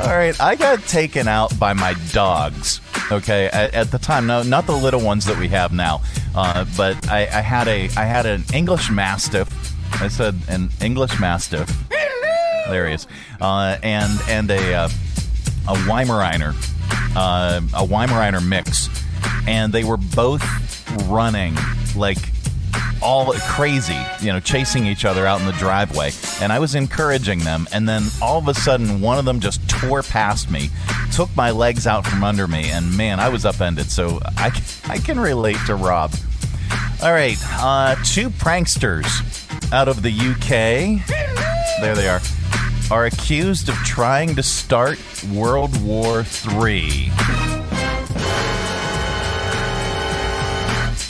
[0.00, 2.80] All right, I got taken out by my dogs.
[3.10, 6.02] Okay, at, at the time, no, not the little ones that we have now,
[6.36, 9.48] uh, but I, I had a I had an English Mastiff.
[10.00, 11.68] I said an English Mastiff.
[12.68, 13.08] There he is,
[13.40, 14.88] uh, and and a uh,
[15.66, 16.54] a Weimaraner,
[17.16, 18.88] uh, a Weimaraner mix,
[19.48, 20.42] and they were both
[21.08, 21.56] running
[21.96, 22.18] like
[23.02, 26.10] all crazy, you know, chasing each other out in the driveway.
[26.40, 27.66] And I was encouraging them.
[27.72, 30.70] And then all of a sudden, one of them just tore past me,
[31.12, 33.90] took my legs out from under me, and man, I was upended.
[33.90, 34.50] So I,
[34.84, 36.12] I can relate to Rob.
[37.02, 39.06] All right, uh, two pranksters
[39.72, 41.06] out of the UK.
[41.80, 42.20] There they are.
[42.90, 44.98] Are accused of trying to start
[45.32, 46.24] World War
[46.60, 47.10] III.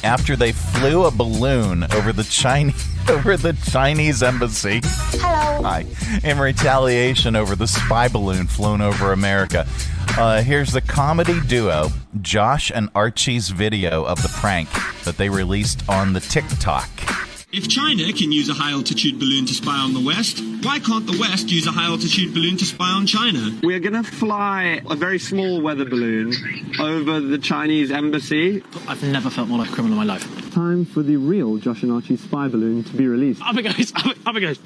[0.09, 4.81] After they flew a balloon over the Chinese over the Chinese embassy.
[4.83, 5.63] Hello.
[5.63, 5.85] Hi.
[6.25, 9.67] In retaliation over the spy balloon flown over America.
[10.17, 11.91] Uh, here's the comedy duo
[12.23, 14.71] Josh and Archie's video of the prank
[15.05, 16.89] that they released on the TikTok.
[17.51, 21.07] If China can use a high altitude balloon to spy on the West, why can't
[21.07, 23.59] the West use a high altitude balloon to spy on China?
[23.63, 26.35] We're going to fly a very small weather balloon
[26.79, 28.63] over the Chinese embassy.
[28.87, 30.53] I've never felt more like a criminal in my life.
[30.53, 33.41] Time for the real Josh and Archie spy balloon to be released.
[33.43, 34.59] Up it goes, up it, up it goes.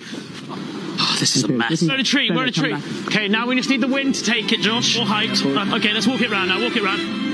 [0.98, 1.70] Oh, this is Okay, a mess.
[1.70, 2.74] listen- We're in a tree, we're in a tree.
[3.06, 4.98] Okay, now we just need the wind to take it, Josh.
[4.98, 5.30] Or height.
[5.46, 7.31] Uh, okay, let's walk it round now, walk it round.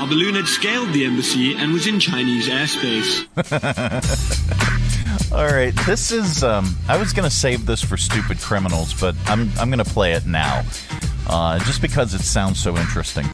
[0.00, 3.24] Our balloon had scaled the embassy and was in Chinese airspace.
[5.32, 6.44] All right, this is.
[6.44, 9.90] Um, I was going to save this for stupid criminals, but I'm I'm going to
[9.90, 10.62] play it now,
[11.28, 13.26] uh, just because it sounds so interesting.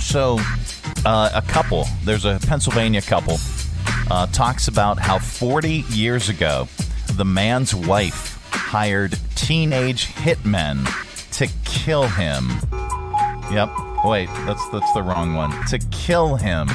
[0.00, 0.38] So,
[1.04, 1.86] uh, a couple.
[2.04, 3.38] There's a Pennsylvania couple
[4.10, 6.68] uh, talks about how 40 years ago,
[7.14, 10.86] the man's wife hired teenage hitmen
[11.32, 12.50] to kill him.
[13.50, 13.70] Yep.
[14.04, 15.50] Oh, wait, that's that's the wrong one.
[15.66, 16.68] To kill him.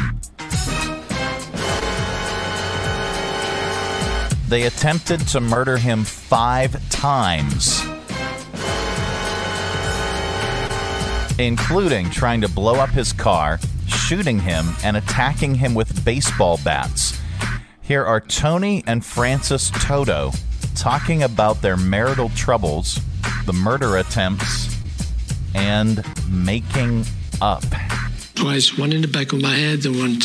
[4.48, 7.84] They attempted to murder him five times,
[11.38, 17.20] including trying to blow up his car, shooting him, and attacking him with baseball bats.
[17.82, 20.32] Here are Tony and Frances Toto
[20.76, 23.02] talking about their marital troubles,
[23.46, 24.74] the murder attempts,
[25.54, 27.04] and making
[27.42, 27.64] up.
[28.36, 30.18] Twice, one in the back of my head, and one,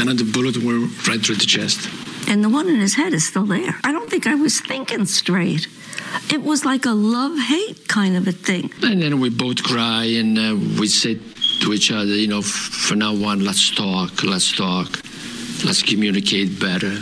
[0.00, 1.88] another bullet went right through the chest.
[2.28, 3.74] And the one in his head is still there.
[3.84, 5.66] I don't think I was thinking straight.
[6.32, 8.70] It was like a love hate kind of a thing.
[8.82, 11.18] And then we both cry, and uh, we say
[11.60, 15.00] to each other, you know, "F- from now on, let's talk, let's talk,
[15.64, 16.96] let's communicate better.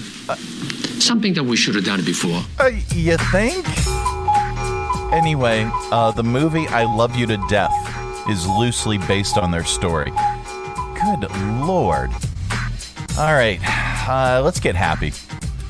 [1.01, 2.42] Something that we should have done before.
[2.59, 3.64] Uh, you think?
[5.12, 7.96] Anyway, uh, the movie I Love You to Death
[8.29, 10.12] is loosely based on their story.
[10.95, 11.31] Good
[11.65, 12.11] lord.
[13.19, 13.59] All right,
[14.09, 15.12] uh, let's get happy.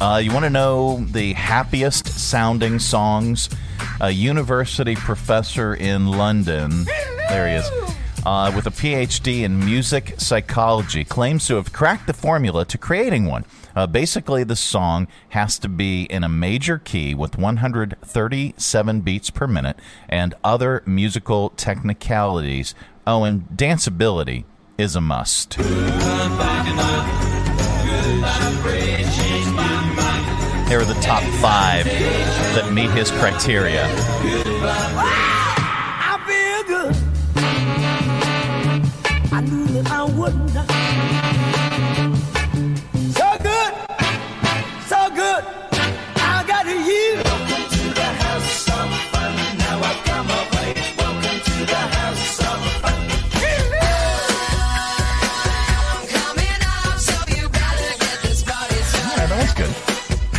[0.00, 3.48] Uh, you want to know the happiest sounding songs?
[4.00, 6.84] A university professor in London,
[7.28, 12.12] there he is, uh, with a PhD in music psychology, claims to have cracked the
[12.12, 13.44] formula to creating one.
[13.76, 19.46] Uh, basically, the song has to be in a major key with 137 beats per
[19.46, 22.74] minute and other musical technicalities.
[23.06, 24.44] Oh, and danceability
[24.76, 25.54] is a must.
[25.54, 25.64] Here
[30.80, 33.86] are the top five that meet his criteria.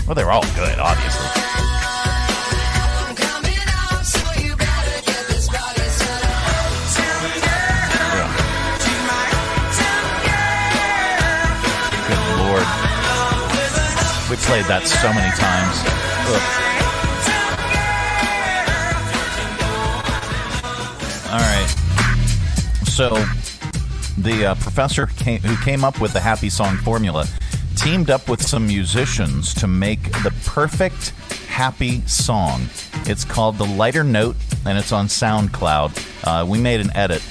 [0.08, 1.28] Well, they're all good, obviously.
[12.08, 12.64] Good lord.
[14.30, 15.76] We played that so many times.
[16.30, 16.68] Ugh.
[21.34, 21.68] All right.
[22.88, 23.10] So,
[24.18, 27.28] the uh, professor came, who came up with the happy song formula
[27.90, 31.12] teamed up with some musicians to make the perfect
[31.48, 32.68] happy song.
[33.06, 34.36] It's called The Lighter Note,
[34.66, 35.92] and it's on SoundCloud.
[36.26, 37.24] Uh, we made an edit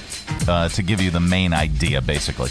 [0.48, 2.48] uh, to give you the main idea, basically.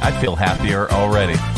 [0.00, 1.57] I feel happier already.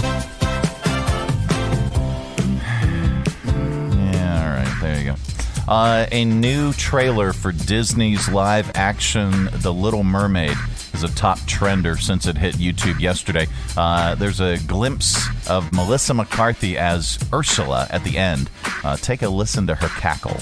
[5.70, 10.56] Uh, a new trailer for Disney's live action The Little Mermaid
[10.94, 13.46] is a top trender since it hit YouTube yesterday.
[13.76, 18.50] Uh, there's a glimpse of Melissa McCarthy as Ursula at the end.
[18.82, 20.40] Uh, take a listen to her cackle.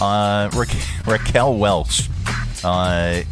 [0.00, 0.64] Uh, Ra-
[1.06, 2.08] Raquel Welch,
[2.64, 3.22] uh,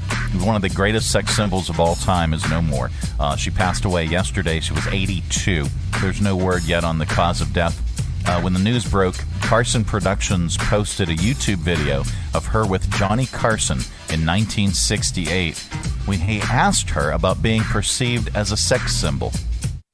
[0.43, 2.91] one of the greatest sex symbols of all time, is no more.
[3.21, 4.61] Uh, she passed away yesterday.
[4.61, 5.67] She was 82.
[6.01, 7.81] There's no word yet on the cause of death.
[8.27, 12.03] Uh, when the news broke, Carson Productions posted a YouTube video
[12.33, 13.77] of her with Johnny Carson
[14.09, 15.59] in 1968
[16.07, 19.33] when he asked her about being perceived as a sex symbol.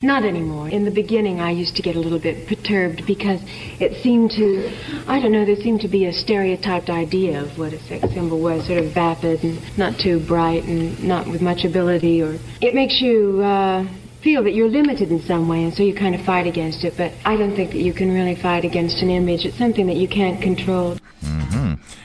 [0.03, 0.71] Not anymore.
[0.71, 3.39] In the beginning, I used to get a little bit perturbed because
[3.79, 4.73] it seemed to,
[5.07, 8.41] I don't know, there seemed to be a stereotyped idea of what a sex symbol
[8.41, 12.75] was, sort of vapid and not too bright and not with much ability, or it
[12.75, 13.87] makes you uh,
[14.23, 16.95] feel that you're limited in some way, and so you kind of fight against it.
[16.97, 19.45] But I don't think that you can really fight against an image.
[19.45, 20.97] It's something that you can't control.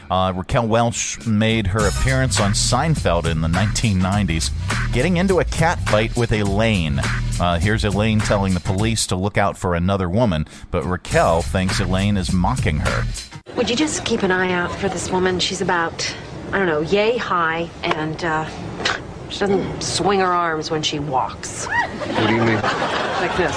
[0.09, 4.51] Uh, Raquel Welch made her appearance on Seinfeld in the 1990s,
[4.93, 6.99] getting into a cat fight with Elaine.
[7.39, 11.79] Uh, here's Elaine telling the police to look out for another woman, but Raquel thinks
[11.79, 13.03] Elaine is mocking her.
[13.55, 15.39] Would you just keep an eye out for this woman?
[15.39, 16.15] She's about,
[16.51, 18.47] I don't know, yay high, and uh,
[19.29, 21.65] she doesn't swing her arms when she walks.
[21.65, 22.55] What do you mean?
[22.55, 23.55] Like this.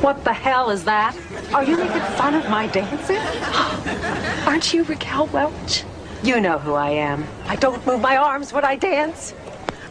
[0.00, 1.14] What the hell is that?
[1.52, 3.18] Are you making fun of my dancing?
[4.46, 5.84] Aren't you Raquel Welch?
[6.22, 7.26] You know who I am.
[7.46, 9.34] I don't move my arms when I dance.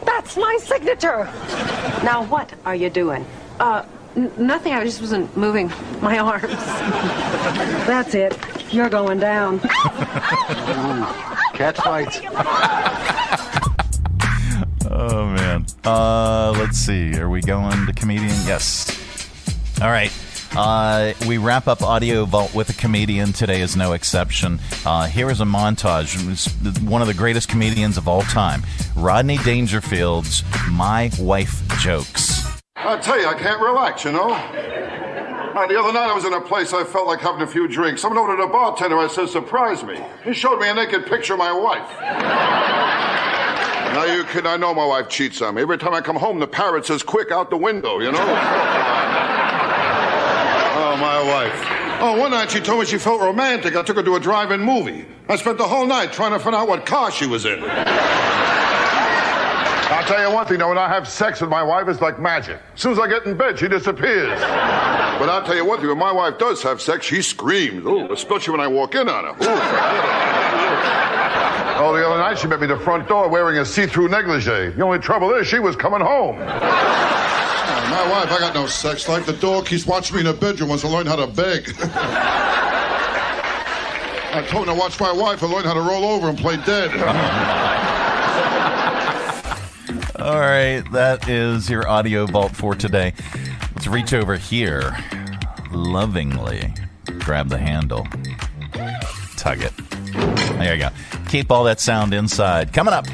[0.04, 1.24] That's my signature.
[2.02, 3.24] Now, what are you doing?
[3.60, 3.84] Uh,
[4.16, 4.72] n- nothing.
[4.72, 6.52] I just wasn't moving my arms.
[7.86, 8.36] That's it.
[8.72, 9.60] You're going down.
[11.54, 12.20] Catch fights.
[14.92, 15.66] Oh man.
[15.84, 17.16] Uh, let's see.
[17.18, 18.34] Are we going to comedian?
[18.44, 18.99] Yes.
[19.82, 20.12] All right.
[20.54, 23.32] Uh, we wrap up Audio Vault with a comedian.
[23.32, 24.60] Today is no exception.
[24.84, 26.18] Uh, here is a montage.
[26.86, 28.62] One of the greatest comedians of all time,
[28.94, 34.32] Rodney Dangerfield's "My Wife Jokes." I tell you, I can't relax, you know.
[34.32, 37.66] Uh, the other night I was in a place I felt like having a few
[37.66, 38.02] drinks.
[38.02, 38.98] Someone ordered a bartender.
[38.98, 39.98] I said, surprise me.
[40.24, 41.88] He showed me a naked picture of my wife.
[43.94, 45.62] now you kid, I know my wife cheats on me.
[45.62, 49.29] Every time I come home, the parrot says, quick, out the window, you know?
[50.92, 52.00] Oh, my wife.
[52.00, 53.76] Oh, one night she told me she felt romantic.
[53.76, 55.06] I took her to a drive-in movie.
[55.28, 57.62] I spent the whole night trying to find out what car she was in.
[59.92, 62.18] I'll tell you one thing, though, when I have sex with my wife, it's like
[62.18, 62.58] magic.
[62.74, 64.40] As soon as I get in bed, she disappears.
[64.40, 67.84] But I'll tell you one thing, when my wife does have sex, she screams.
[67.84, 69.30] Ooh, especially when I walk in on her.
[69.30, 69.36] Ooh.
[71.82, 74.70] Oh, the other night she met me at the front door wearing a see-through negligee.
[74.70, 76.36] The only trouble is she was coming home.
[77.90, 79.26] My wife, I got no sex life.
[79.26, 81.74] The dog keeps watching me in the bedroom wants to learn how to beg.
[84.32, 86.56] I told him to watch my wife and learn how to roll over and play
[86.58, 86.90] dead.
[90.20, 93.14] All right, that is your audio vault for today.
[93.74, 94.96] Let's reach over here,
[95.72, 96.72] lovingly
[97.18, 98.06] grab the handle,
[99.36, 99.72] tug it.
[100.58, 100.90] There you go.
[101.28, 102.72] Keep all that sound inside.
[102.72, 103.06] Coming up,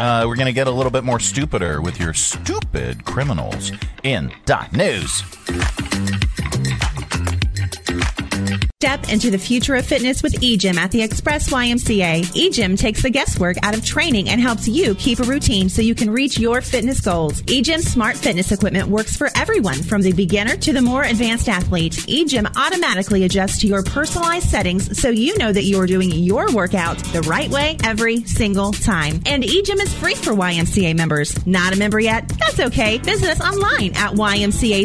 [0.00, 3.70] uh, we're going to get a little bit more stupider with your stupid criminals
[4.02, 5.22] in dot news.
[8.82, 12.22] Step into the future of fitness with eGym at the Express YMCA.
[12.32, 15.94] eGym takes the guesswork out of training and helps you keep a routine so you
[15.94, 17.42] can reach your fitness goals.
[17.42, 21.92] eGym smart fitness equipment works for everyone from the beginner to the more advanced athlete.
[21.92, 26.96] eGym automatically adjusts to your personalized settings so you know that you're doing your workout
[27.12, 29.20] the right way every single time.
[29.26, 31.46] And eGym is free for YMCA members.
[31.46, 32.26] Not a member yet?
[32.38, 32.96] That's okay.
[32.96, 34.84] Visit us online at ymcacva.org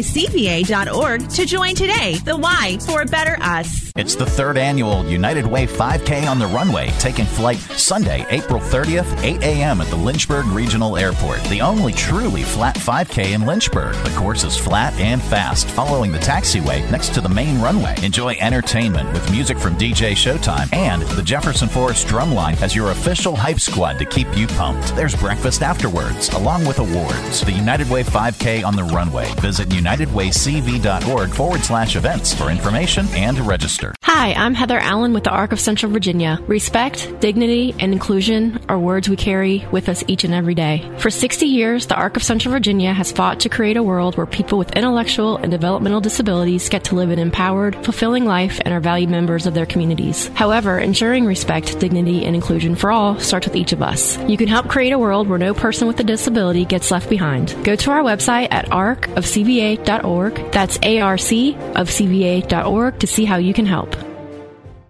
[1.30, 2.16] to join today.
[2.26, 3.85] The Y for a better us.
[3.96, 9.22] It's the third annual United Way 5K on the runway, taking flight Sunday, April 30th,
[9.22, 9.80] 8 a.m.
[9.80, 11.42] at the Lynchburg Regional Airport.
[11.44, 13.94] The only truly flat 5K in Lynchburg.
[14.04, 17.94] The course is flat and fast, following the taxiway next to the main runway.
[18.02, 23.34] Enjoy entertainment with music from DJ Showtime and the Jefferson Forest Drumline as your official
[23.34, 24.94] hype squad to keep you pumped.
[24.94, 27.40] There's breakfast afterwards, along with awards.
[27.40, 29.32] The United Way 5K on the runway.
[29.40, 33.85] Visit unitedwaycv.org forward slash events for information and to register.
[34.02, 36.40] Hi, I'm Heather Allen with the Arc of Central Virginia.
[36.46, 40.90] Respect, dignity, and inclusion are words we carry with us each and every day.
[40.98, 44.26] For 60 years, the Arc of Central Virginia has fought to create a world where
[44.26, 48.80] people with intellectual and developmental disabilities get to live an empowered, fulfilling life and are
[48.80, 50.28] valued members of their communities.
[50.28, 54.18] However, ensuring respect, dignity, and inclusion for all starts with each of us.
[54.28, 57.54] You can help create a world where no person with a disability gets left behind.
[57.64, 60.52] Go to our website at arcofcva.org.
[60.52, 63.75] That's A-R-C of CVA.org to see how you can help.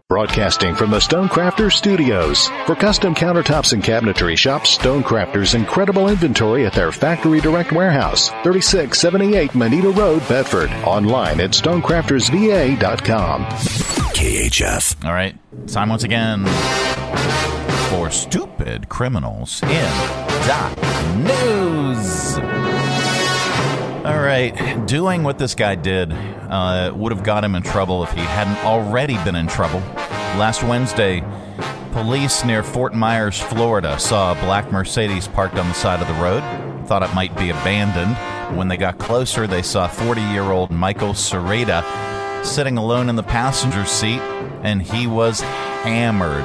[0.08, 2.46] Broadcasting from the Stonecrafters Studios.
[2.66, 9.56] For custom countertops and cabinetry, shop Stonecrafters' incredible inventory at their Factory Direct Warehouse, 3678
[9.56, 10.70] Moneta Road, Bedford.
[10.84, 13.44] Online at stonecraftersva.com.
[14.14, 15.04] KHF.
[15.04, 16.46] All right, time once again
[17.90, 19.90] for stupid criminals in
[20.46, 20.76] dot
[21.16, 22.65] news.
[24.06, 28.12] All right, doing what this guy did uh, would have got him in trouble if
[28.12, 29.80] he hadn't already been in trouble.
[30.38, 31.24] Last Wednesday,
[31.90, 36.22] police near Fort Myers, Florida, saw a black Mercedes parked on the side of the
[36.22, 36.40] road.
[36.86, 38.16] Thought it might be abandoned.
[38.56, 41.82] When they got closer, they saw 40 year old Michael Serrata
[42.44, 44.20] sitting alone in the passenger seat,
[44.62, 46.44] and he was hammered.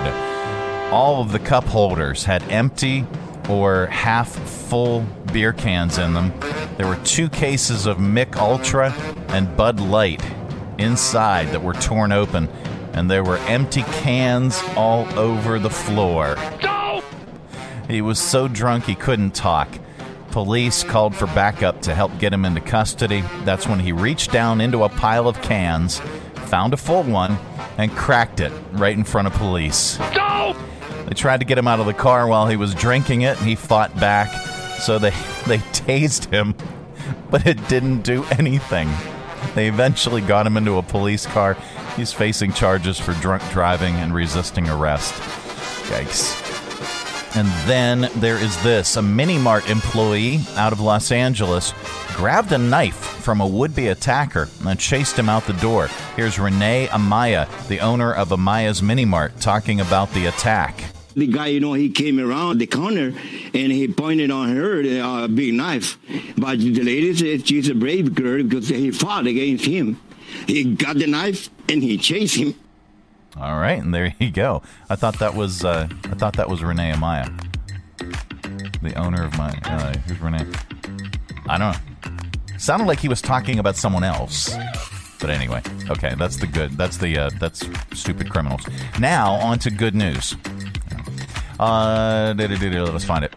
[0.92, 3.06] All of the cup holders had empty
[3.52, 5.02] or half full
[5.34, 6.34] beer cans in them.
[6.78, 8.94] There were two cases of Mich Ultra
[9.28, 10.24] and Bud Light
[10.78, 12.48] inside that were torn open,
[12.94, 16.38] and there were empty cans all over the floor.
[17.90, 19.68] He was so drunk he couldn't talk.
[20.32, 23.22] Police called for backup to help get him into custody.
[23.44, 26.00] That's when he reached down into a pile of cans,
[26.46, 27.38] found a full one,
[27.78, 29.98] and cracked it right in front of police.
[31.12, 33.46] They tried to get him out of the car while he was drinking it, and
[33.46, 34.32] he fought back.
[34.80, 35.10] So they,
[35.46, 36.56] they tased him,
[37.30, 38.90] but it didn't do anything.
[39.54, 41.58] They eventually got him into a police car.
[41.98, 45.14] He's facing charges for drunk driving and resisting arrest.
[45.90, 46.38] Yikes.
[47.36, 51.74] And then there is this a Mini Mart employee out of Los Angeles
[52.16, 55.90] grabbed a knife from a would be attacker and chased him out the door.
[56.16, 60.82] Here's Renee Amaya, the owner of Amaya's Mini Mart, talking about the attack.
[61.16, 63.14] The guy, you know, he came around the corner
[63.54, 65.98] and he pointed on her uh, a big knife.
[66.38, 70.00] But the lady said she's a brave girl because he fought against him.
[70.48, 72.56] He got the knife and he chased him.
[73.38, 74.62] All right, and there you go.
[74.90, 77.32] I thought that was uh, I thought that was Renee Amaya,
[78.82, 79.58] the owner of my.
[79.64, 80.46] Uh, who's Renee?
[81.48, 82.58] I don't know.
[82.58, 84.54] Sounded like he was talking about someone else.
[85.20, 86.72] But anyway, okay, that's the good.
[86.72, 88.64] That's the uh, that's stupid criminals.
[89.00, 90.36] Now on to good news.
[91.62, 93.36] Uh, let's find it.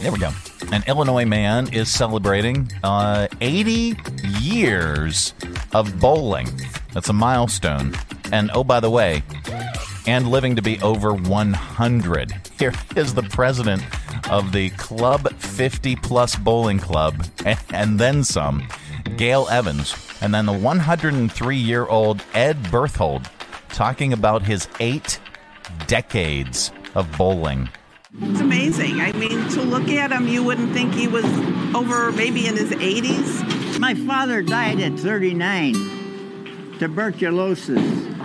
[0.00, 0.30] There we go.
[0.72, 3.96] An Illinois man is celebrating uh, 80
[4.40, 5.32] years
[5.72, 6.48] of bowling.
[6.92, 7.94] That's a milestone.
[8.30, 9.22] And oh, by the way,
[10.06, 12.34] and living to be over 100.
[12.58, 13.82] Here is the president
[14.30, 18.68] of the Club 50 Plus Bowling Club, and, and then some,
[19.16, 23.30] Gail Evans, and then the 103 year old Ed Berthold
[23.70, 25.18] talking about his eight
[25.86, 27.68] decades of bowling.
[28.20, 29.00] It's amazing.
[29.00, 31.24] I mean, to look at him, you wouldn't think he was
[31.74, 33.78] over maybe in his 80s.
[33.78, 37.78] My father died at 39, tuberculosis.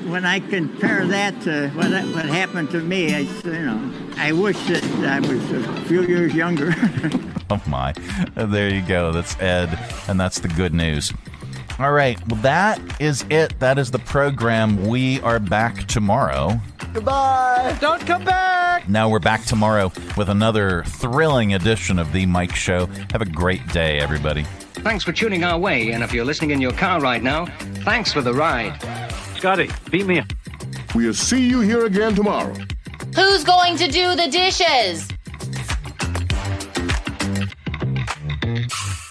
[0.06, 4.58] When I compare that to what, what happened to me, I, you know, I wish
[4.68, 6.74] that I was a few years younger.
[7.50, 7.94] oh my.
[8.36, 9.12] There you go.
[9.12, 11.14] That's Ed, and that's the good news.
[11.78, 12.18] All right.
[12.28, 13.60] Well, that is it.
[13.60, 14.88] That is the program.
[14.88, 16.62] We are back tomorrow.
[16.96, 17.78] Goodbye.
[17.82, 18.88] Don't come back.
[18.88, 22.86] Now we're back tomorrow with another thrilling edition of The Mike Show.
[23.12, 24.44] Have a great day, everybody.
[24.76, 27.48] Thanks for tuning our way, and if you're listening in your car right now,
[27.84, 28.82] thanks for the ride.
[29.36, 30.28] Scotty, beat me up.
[30.96, 32.56] We'll see you here again tomorrow.
[33.14, 35.10] Who's going to do the dishes?